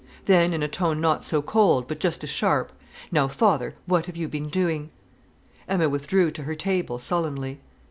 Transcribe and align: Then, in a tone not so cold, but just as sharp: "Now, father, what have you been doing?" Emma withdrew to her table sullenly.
Then, 0.25 0.51
in 0.51 0.63
a 0.63 0.67
tone 0.67 0.99
not 0.99 1.23
so 1.23 1.43
cold, 1.43 1.87
but 1.87 1.99
just 1.99 2.23
as 2.23 2.29
sharp: 2.31 2.71
"Now, 3.11 3.27
father, 3.27 3.75
what 3.85 4.07
have 4.07 4.17
you 4.17 4.27
been 4.27 4.49
doing?" 4.49 4.89
Emma 5.67 5.89
withdrew 5.89 6.31
to 6.31 6.41
her 6.45 6.55
table 6.55 6.97
sullenly. 6.97 7.59